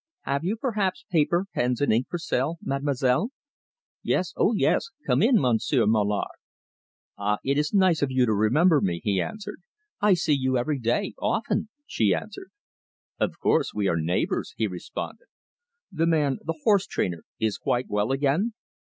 [0.21, 3.29] "Have you, perhaps, paper, pens, and ink for sale, Mademoiselle?"
[4.01, 6.39] "Yes, oh yes; come in, Monsieur Mallard."
[7.19, 9.61] "Ah, it is nice of you to remember me," he answered.
[10.01, 12.49] "I see you every day often," she answered.
[13.19, 15.27] "Of course, we are neighbours," he responded.
[15.91, 18.55] "The man the horse trainer is quite well again?"